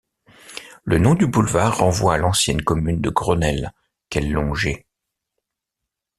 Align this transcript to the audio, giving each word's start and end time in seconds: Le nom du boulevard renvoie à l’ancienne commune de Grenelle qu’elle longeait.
Le 0.83 0.97
nom 0.97 1.13
du 1.13 1.27
boulevard 1.27 1.77
renvoie 1.77 2.15
à 2.15 2.17
l’ancienne 2.17 2.63
commune 2.63 3.01
de 3.01 3.11
Grenelle 3.11 3.71
qu’elle 4.09 4.31
longeait. 4.31 4.87